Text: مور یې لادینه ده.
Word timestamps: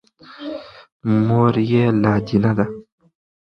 مور 1.25 1.53
یې 1.71 1.83
لادینه 2.01 2.51
ده. 2.57 2.65